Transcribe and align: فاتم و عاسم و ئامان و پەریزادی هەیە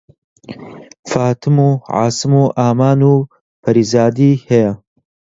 فاتم 1.11 1.55
و 1.67 1.69
عاسم 1.95 2.31
و 2.41 2.43
ئامان 2.59 2.99
و 3.11 3.13
پەریزادی 3.63 4.31
هەیە 4.47 4.71